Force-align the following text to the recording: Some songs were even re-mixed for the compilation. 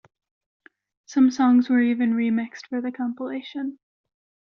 Some 1.05 1.29
songs 1.29 1.69
were 1.69 1.79
even 1.79 2.15
re-mixed 2.15 2.65
for 2.65 2.81
the 2.81 2.91
compilation. 2.91 3.77